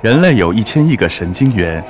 [0.00, 1.82] 人类有一千亿个神经元，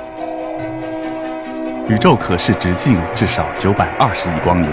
[1.87, 4.71] 宇宙可视直径至少九百二十亿光年。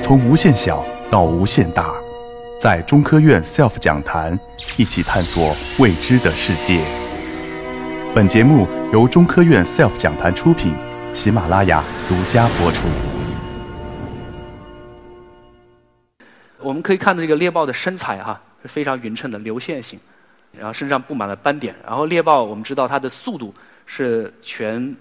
[0.00, 1.92] 从无限小到无限大，
[2.60, 4.38] 在中科院 SELF 讲坛
[4.76, 6.80] 一起探索未知的世界。
[8.14, 10.72] 本节目由中科院 SELF 讲坛出品，
[11.12, 12.86] 喜马拉雅独家播出。
[16.60, 19.98] 我们可以看到这个猎豹的身材哈是非常匀称的流线型。
[20.52, 23.54] 然后身上布满了斑点，然后猎豹我们知道它的速度
[23.86, 24.94] 是全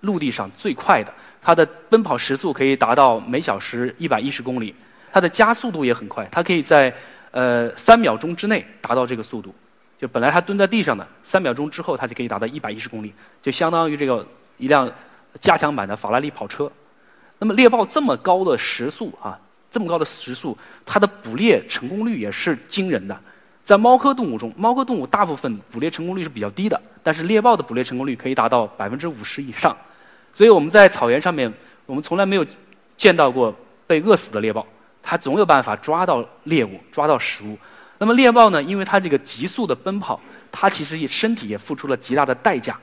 [0.00, 4.74] 陆地上最快的，它的奔跑时速可以达到每小时一百一十公里，
[5.12, 6.94] 它的加速度也很快，它可以在
[7.30, 9.54] 呃三秒钟之内达到这个速度，
[9.98, 13.12] 就本来它蹲在地上的，三秒钟之后它就可以达到一百一十公里，
[13.42, 14.26] 就相当于这个
[14.58, 14.90] 一辆
[15.40, 16.70] 加强版的法拉利跑车。
[17.38, 19.38] 那么猎豹这么高的时速啊，
[19.70, 23.18] 这么高的时速，它的捕猎成功率也是惊人的。
[23.70, 29.76] 在猫科动物中，猫科动物大部分捕猎成功率是比较低的，但是猎豹的捕猎成功率可以达到百分之五十以上。
[30.34, 31.54] 所以我们在草原上面，
[31.86, 32.44] 我们从来没有
[32.96, 33.54] 见到过
[33.86, 34.66] 被饿死的猎豹，
[35.00, 37.56] 它总有办法抓到猎物，抓到食物。
[37.96, 38.60] 那么猎豹呢？
[38.60, 42.76] 因为它这个急速的奔跑，它其实也身体也付出了极大的代价。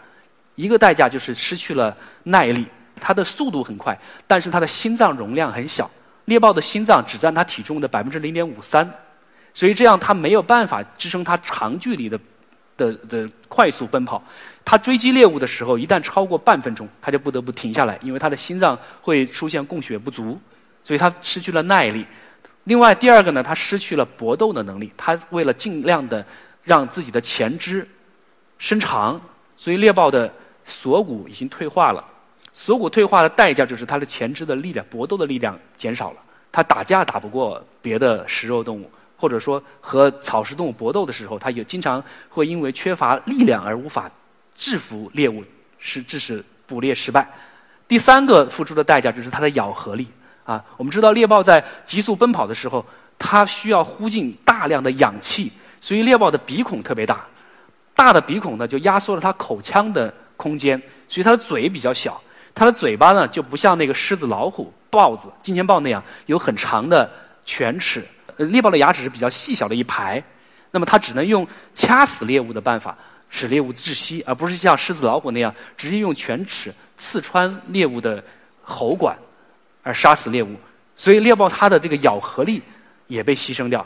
[0.56, 1.94] 一个代价就是失去了
[2.24, 2.66] 耐力。
[3.02, 5.92] 它的速度很快，但是它的心脏容量很小。
[6.24, 8.90] 猎豹的心脏只占它体重的百分之零点五三。
[9.58, 12.20] 所以这样，它没有办法支撑它长距离的
[12.78, 14.24] 的的快速奔跑。
[14.64, 20.40] 它追击猎物的时候，一旦超过半分钟，它就不得不停下来，因为它的心脏会出现供血不足，
[20.84, 22.06] 所以它失去了耐力。
[22.66, 24.94] 另外，第二个呢，它失去了搏斗的能力。
[24.96, 26.24] 它为了尽量的
[26.62, 27.88] 让自己的前肢
[28.60, 29.20] 伸长，
[29.58, 30.32] 所以猎豹的
[30.66, 32.06] 锁骨已经退化了。
[32.54, 36.18] 锁骨退化的代价就是它的前肢的力量、搏斗的力量减少了。
[36.52, 38.92] 它打架打不过别的食肉动物。
[39.18, 44.10] 或者说和草食动物搏斗的时候，它也经常会因为缺乏力量而无法
[44.56, 45.44] 制服猎物，
[45.80, 47.28] 是致使捕猎失败。
[47.88, 50.08] 第三个付出的代价就是它的咬合力
[50.44, 50.64] 啊。
[50.78, 52.86] 我们知道猎豹在急速奔跑的时候，
[53.18, 57.26] 它需要呼进大量的氧气，所以猎豹的鼻孔特别大。
[57.96, 62.22] 大的鼻孔呢，就压缩了它口腔的空间，所以它的嘴比较小。
[62.54, 67.10] 它的嘴巴呢，就不像那个狮子、老虎、豹子、金钱豹那样有很长的
[67.48, 68.06] 犬齿。
[68.38, 70.24] 猎豹的牙齿是比较细小的一排，
[70.70, 72.96] 那么它只能用掐死猎物的办法
[73.32, 78.24] 使猎物窒息，而不是像狮子、老虎那样直接用犬齿刺穿猎物的
[78.62, 79.18] 喉管
[79.82, 80.56] 而杀死猎物。
[80.96, 82.62] 所以猎豹它的这个咬合力
[83.08, 83.84] 也被牺牲掉。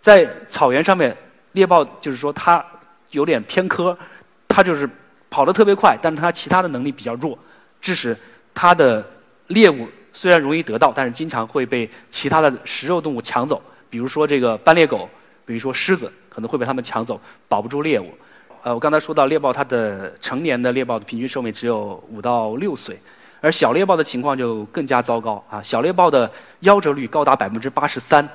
[0.00, 1.16] 在草原上面，
[1.52, 2.64] 猎豹就是说它
[3.10, 3.98] 有点偏科，
[4.46, 4.88] 它就是
[5.28, 7.36] 跑得特别快，但是它其他的能力比较弱，
[7.80, 8.16] 致使
[8.54, 9.04] 它的
[9.48, 13.62] 猎物虽然容易得到，但是经常会被其他的食肉动物抢走。
[13.88, 15.08] 比如说这个斑鬣狗，
[15.44, 18.12] 比如说狮子，可能会被它们抢走，保不住猎物。
[18.62, 23.00] 呃，我刚才说到猎豹，它的成年的猎豹的平均寿命只有五到六岁，
[23.40, 25.62] 而小猎豹的情况就更加糟糕啊！
[25.62, 26.30] 小猎豹的
[26.62, 28.28] 夭折率高达百分之八十三，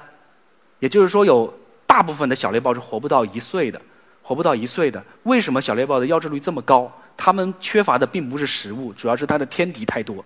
[0.80, 1.54] 也就是说，有
[1.86, 3.80] 大部分的小猎豹是活不到一岁的，
[4.24, 5.04] 活不到一岁的。
[5.24, 6.92] 为什么小猎豹的夭折率这么高？
[7.16, 10.26] 它们缺乏的并不是食物，主要是它的天敌太多。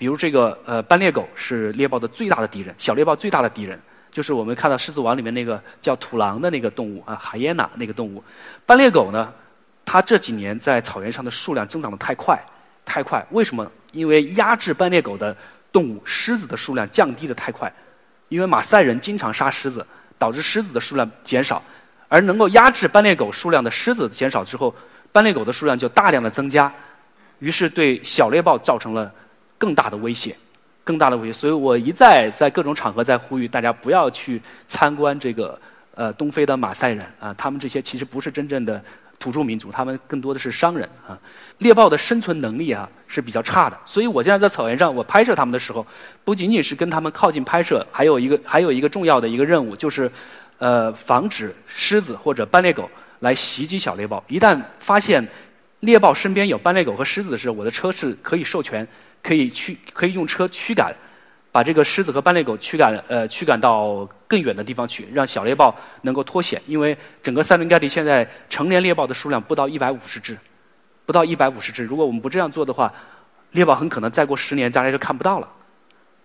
[0.00, 3.78] 比如这个呃斑鬣狗是猎豹的最大的敌人，小猎豹最大的敌人。
[4.10, 8.24] 就是我们看到《狮子王》里面那个叫土狼的那个动物啊，海耶娜那个动物。
[8.64, 9.30] 斑鬣狗呢，
[9.84, 12.42] 它这几年在草原上的数量增长的太快，
[12.82, 13.22] 太快。
[13.30, 13.70] 为什么？
[13.92, 15.36] 因为压制斑鬣狗的
[15.70, 17.70] 动物狮子的数量降低的太快。
[18.30, 19.86] 因为马赛人经常杀狮子，
[20.16, 21.62] 导致狮子的数量减少。
[22.08, 24.74] 而能够压制斑鬣狗数量的狮子减少之后，
[25.12, 26.72] 斑鬣狗的数量就大量的增加，
[27.38, 29.12] 于是对小猎豹造成了
[29.60, 30.34] 更大的威胁。
[30.82, 35.60] 更大的威胁，所以我一再在各种场合在呼吁大家不要去参观这个
[35.94, 38.82] 呃东非的马赛人啊，他们这些其实不是真正的
[39.18, 41.16] 土著民族，他们更多的是商人啊。
[41.58, 45.86] 猎豹的生存能力啊是比较差的，所以我现在在草原上我拍摄他们的时候，
[46.24, 50.10] 不仅仅是跟他们靠近拍摄，还有一个还有一个重要的一个任务就是，
[50.58, 52.90] 呃，防止狮子或者斑鬣狗
[53.20, 54.24] 来袭击小猎豹。
[54.26, 55.24] 一旦发现
[55.80, 58.84] 猎豹身边有斑鬣狗和狮子的时候，我的车是可以授权。
[59.22, 60.94] 可以驱，可以用车驱赶，
[61.52, 66.60] 把这个狮子和斑鬣狗驱赶，呃，驱赶到更远的地方去，让小猎豹能够脱险。
[66.66, 70.38] 因为整个塞伦盖蒂现在成年猎豹的数量不到一百五十只，
[71.04, 71.84] 不到一百五十只。
[71.84, 72.92] 如果我们不这样做的话，
[73.50, 75.48] 猎豹很可能再过十年，大家就看不到了。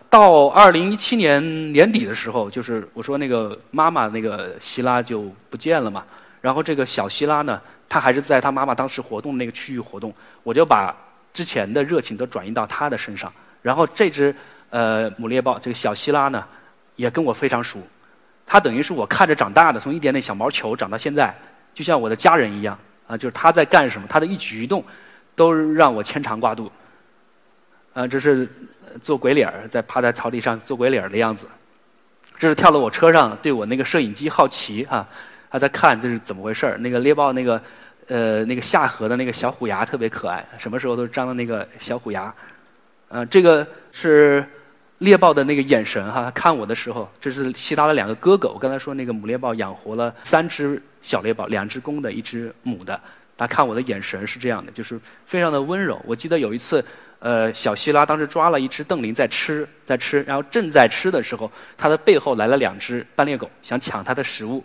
[0.08, 6.04] 到二零一七年年底的时候，就是我说那个妈妈那个希拉就不见了嘛，
[6.40, 10.96] 然后这个小希拉呢，她还是在她妈妈当时活动的那个区域活动，我就把。
[11.36, 13.30] 之前的热情都转移到他的身上，
[13.60, 14.34] 然后这只
[14.70, 16.42] 呃母猎豹这个小希拉呢，
[16.96, 17.78] 也跟我非常熟，
[18.46, 21.34] 它等于是我看着长大的，从一点点小毛球长到现在，
[21.74, 22.78] 就像我的家人一样。
[23.08, 24.82] 啊，就是他在干什么，他的一举一动
[25.36, 26.68] 都让我牵肠挂肚。
[27.94, 28.48] 啊，这是
[29.00, 31.46] 做鬼脸儿，在趴在草地上做鬼脸儿的样子。
[32.36, 35.06] 这是跳到我车上，对我那个摄影机好奇啊，
[35.48, 36.76] 他在看这是怎么回事儿。
[36.78, 37.62] 那个猎豹那个
[38.08, 42.32] 呃那个下颌的那个小虎牙特别可爱，什么时候都张的那个小虎牙。
[43.08, 44.44] 呃，这个是
[44.98, 48.48] 猎豹的那个眼神哈，他看我的时候，这是其他的两个哥哥。
[48.48, 53.00] 我刚才说那个母猎豹养活了三只小猎豹，两只公的，一只母的。
[53.38, 56.00] 他看我的眼神是这样的，就是非常的温柔。
[56.06, 56.84] 我记得有一次。
[57.18, 64.62] 呃，小希拉当时抓了一只瞪羚在吃，在吃，然后正在吃的时候，它的背后来了两只斑鬣狗，想抢它的食物。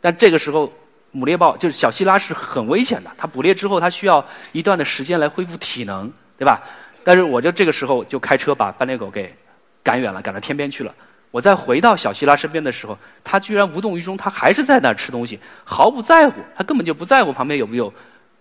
[0.00, 0.70] 但这个时候，
[1.10, 6.62] 母猎豹就是小希拉是很危险的，它捕猎之后，它需要一段的时间来恢复体能，对吧？
[7.02, 9.34] 但是我就这个时候就开车把斑鬣狗给
[9.82, 10.94] 赶远了，赶到天边去了。
[11.30, 17.92] 我再回到小希拉身边的时候，它居然无动于衷，它还是在那儿吃东西，毫不在乎，它根本就不在乎旁边有没有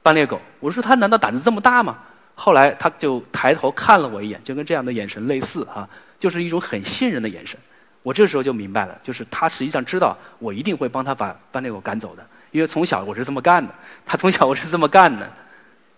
[0.02, 0.40] 斑鬣狗。
[0.60, 1.98] 我说它难道胆子这么大吗？
[2.38, 5.88] 后来他就抬头看了我一眼，就跟这样的眼神类似啊，
[6.20, 7.58] 就是一种很信任的眼神。
[8.04, 13.76] 我这时候就明白了，就是他实际上知道我一定会帮他把斑鬣狗赶走的，因为从小我是这么干的，
[14.06, 15.30] 他从小我是这么干的，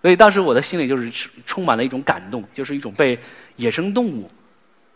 [0.01, 3.19] 所以当时我的心里就是充满了一种感动，就是一种被
[3.57, 4.27] 野生动物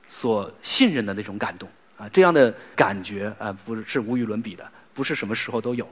[0.10, 1.70] 所信任的那种感动
[2.00, 5.88] 啊，这样的感觉啊，不是无与伦比的，不是什么时候都有。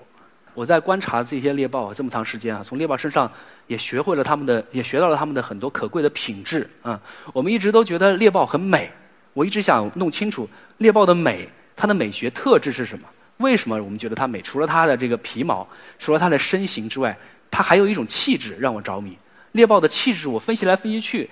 [0.56, 3.32] 我在观察这些猎豹这么长时间啊，从猎豹身上
[3.68, 7.00] 也学会了他们的，也学到了他们的很多可贵的品质啊。
[7.32, 8.92] 我们一直都觉得猎豹很美，
[9.34, 10.50] 我一直想弄清楚
[10.80, 13.08] 猎豹的美，它的美学特质是什么？
[13.40, 14.42] 为什么我们觉得它美？
[14.42, 17.18] 除了它的这个皮毛，除了它的身形之外，
[17.50, 19.18] 它还有一种气质让我着迷。
[19.54, 21.30] 猎豹的气质，我分析来分析去，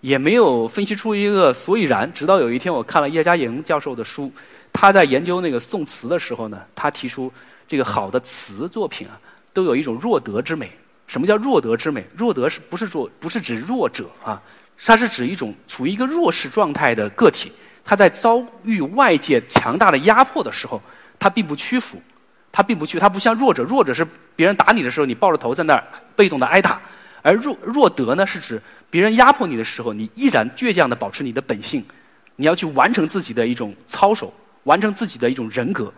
[0.00, 2.10] 也没有分析出一个所以然。
[2.12, 4.32] 直到有一天，我看了叶嘉莹教授的书，
[4.72, 7.32] 他在研究那个宋词的时候呢，他提出。
[7.68, 9.18] 这个好的词作品啊，
[9.52, 10.70] 都有一种弱德之美。
[11.08, 12.06] 什么叫弱德之美？
[12.16, 14.40] 弱德是不是弱不是指弱者啊？
[14.78, 17.50] 它是指一种处于一个弱势状态的个体，
[17.84, 20.80] 他在遭遇外界强大的压迫的时候，
[21.18, 22.00] 他并不屈服，
[22.50, 23.62] 他并不屈，他不像弱者。
[23.62, 25.84] 弱者是别人打你的时候，你抱着头在那儿
[26.14, 26.80] 被动的挨打；
[27.22, 28.60] 而弱弱德呢，是指
[28.90, 31.84] 别人压迫你的时候，你依然倔强的保持你的本性，
[32.36, 34.32] 你要去完成自己的一种操守，
[34.64, 35.92] 完成自己的一种人格，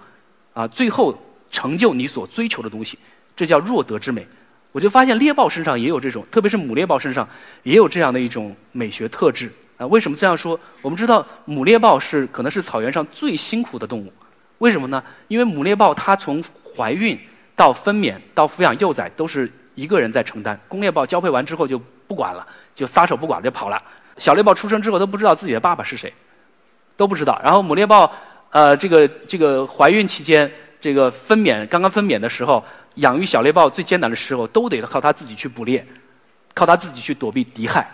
[0.55, 1.19] 啊，最后。
[1.51, 2.99] 成就你所追求的东西，
[3.35, 4.29] 这叫弱德之美。
[4.71, 7.27] 我就发现猎豹身上也有这种，特别是母猎豹身上
[7.63, 9.87] 也有这样的一种美学特质啊。
[9.87, 10.61] 为什么这样说？
[10.83, 14.13] 我们知道母猎豹是可能是草原上最辛苦的动物，
[14.59, 15.03] 为什么呢？
[15.29, 16.43] 因为母猎豹它从
[16.77, 17.19] 怀孕
[17.57, 23.83] 到分娩到抚养幼崽都是一个人在承担，公猎豹交配完之后就不管了，就撒手不管就跑了。
[24.17, 26.13] 小猎豹出生之后都不知道自己的爸爸是谁，
[26.97, 27.41] 都不知道。
[27.43, 28.13] 然后母猎豹
[28.51, 30.51] 呃这个这个怀孕期间。
[30.81, 32.65] 这个分娩刚刚分娩的时候，
[32.95, 35.85] 养育小猎豹最艰难的时候，都得靠它自己去捕猎，
[36.55, 37.85] 靠它自己去躲避敌害。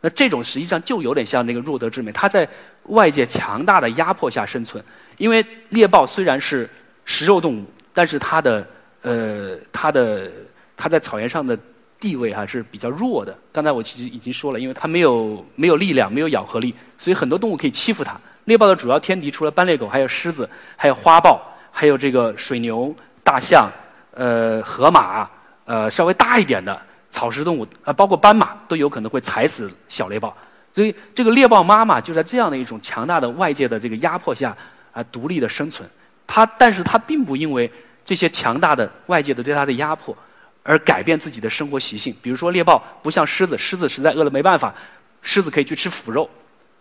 [0.00, 2.48] 那这种实际上就有点像那个弱德之美，它在
[2.86, 4.84] 外界强大的压迫下生存。
[5.22, 6.68] 因为猎豹虽然是
[7.04, 7.64] 食肉动物，
[7.94, 8.66] 但是它的
[9.02, 10.28] 呃它的
[10.76, 11.56] 它在草原上的
[12.00, 13.32] 地位还是比较弱的。
[13.52, 18.20] 刚才我其实已经说了，因为它没有没有力量，没有咬合力，所以很多动物可以欺负它。
[18.46, 21.40] 猎豹的主要天敌除了斑鬣狗，还有狮子，还有花豹。
[21.70, 23.70] 还有这个水牛、大象、
[24.10, 25.30] 呃河马，
[25.64, 26.78] 呃稍微大一点的
[27.10, 30.36] 草食动物，啊包括斑马都有可能会踩死小猎豹。
[30.74, 34.56] 所以这个猎豹妈妈就在这样的一种强大的外界的这个压迫下
[34.92, 35.88] 啊独立的生存。
[36.26, 37.70] 它，但是它并不因为
[38.04, 40.16] 这些强大的外界的对它的压迫
[40.62, 42.14] 而改变自己的生活习性。
[42.22, 44.74] 比如说猎豹不像狮子，狮子实在饿了没办法，
[45.20, 46.28] 狮子可以去吃腐肉，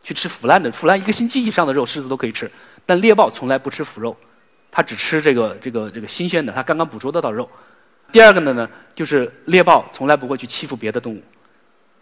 [0.04, 2.50] 去吃腐烂的腐烂一个星期以上的肉，狮子都可以吃。
[2.86, 4.16] 但猎豹从来不吃腐肉。
[4.74, 7.50] 它只吃这个这个这个新鲜的，它刚刚捕捉得到肉。
[8.10, 11.22] 第二个呢呢，就是猎豹从来不会去欺负别的动物，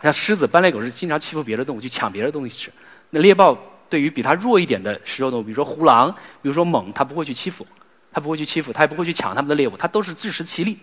[0.04, 2.72] 像狮子、斑鬣狗是经常欺负别的动物，去抢别的东西吃。
[3.10, 3.58] 那猎豹
[3.90, 6.10] 对于比它弱一点的食肉动物，比如说胡狼，
[6.42, 7.66] 比如说猛，它不会去欺负，
[8.12, 10.78] 它不会去欺负，它也不会去抢它们的猎物，它都是自食其力。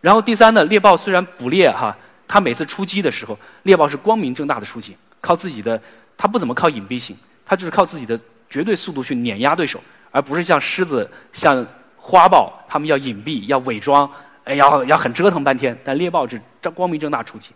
[0.00, 1.96] 然后第三呢，猎豹虽然捕猎哈，
[2.28, 5.80] 它每次出击的时候，猎豹是光明正大的出击，靠自己的，
[6.16, 8.18] 它不怎么靠隐蔽性，它就是靠自己的
[8.48, 9.80] 绝对速度去碾压对手。
[10.10, 14.08] 而不是像狮子、像花豹，它们要隐蔽、要伪装，
[14.44, 15.76] 哎，要要很折腾半天。
[15.82, 16.40] 但猎豹是
[16.72, 17.50] 光明正大出击。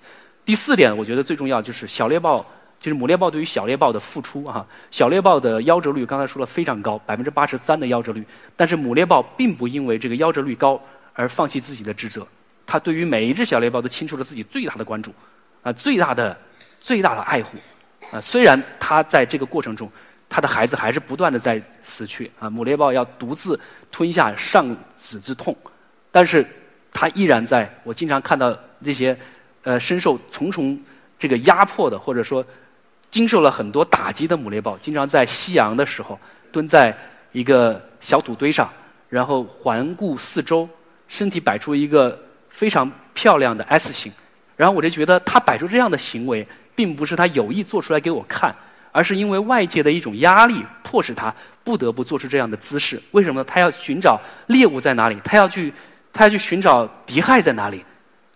[0.44, 2.44] 第四点，我觉得最重要就是小猎豹，
[2.80, 4.66] 就是母猎豹对于小猎豹的付出啊。
[4.90, 8.24] 小猎豹的夭折率刚才说了非常高，百分之八十三的夭折率。
[8.56, 10.80] 但是母猎豹并不因为这个夭折率高
[11.14, 12.26] 而放弃自己的职责，
[12.66, 15.12] 它对于每一只小猎豹都倾注了自己最大的关注，
[15.62, 16.36] 啊，最大的、
[16.80, 17.56] 最大的爱护。
[18.10, 19.90] 啊，虽然它在这个过程中。
[20.30, 22.50] 它的孩子还是不断的在死去啊！
[22.50, 23.58] 母猎豹要独自
[23.90, 25.56] 吞下丧子之痛，
[26.10, 26.46] 但是
[26.92, 28.54] 它依然在我经常看到
[28.84, 29.18] 这些
[29.62, 30.78] 呃深受重重
[31.18, 32.44] 这个压迫的，或者说
[33.10, 36.18] 经受了很多打击的母猎豹，经常在夕阳的时候
[36.52, 36.96] 蹲在
[37.32, 38.68] 一个小土堆上，
[39.08, 40.68] 然后环顾四周，
[41.08, 44.12] 身体摆出一个非常漂亮的 S 型。
[44.56, 48.54] 然后我就觉得他摆出这样的行为，并不是他有意做出来给我看，
[48.90, 53.00] 而是因为外界的一种压力，迫使他不得不做出这样的姿势。
[53.12, 53.44] 为什么呢？
[53.44, 55.16] 他要寻找猎物在哪里？
[55.22, 55.72] 他要去，
[56.12, 57.84] 他要去寻找敌害在哪里？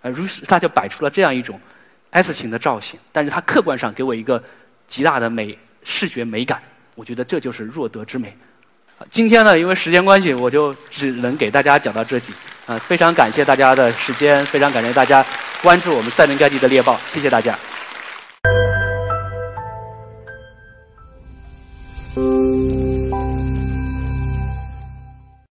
[0.00, 1.60] 啊，于是他就摆出了这样一种
[2.10, 3.00] S 型的造型。
[3.10, 4.40] 但是他客观上给我一个
[4.92, 6.60] 极大的美视觉美感，
[6.94, 8.36] 我觉得这就是弱德之美。
[9.08, 12.24] 今天呢，因为时间关系，我就只能给大家讲到这里。
[12.66, 15.24] 啊，非常感谢大家的时间，非常感谢大家
[15.62, 17.58] 关注我们赛琳盖蒂的猎豹，谢谢大家。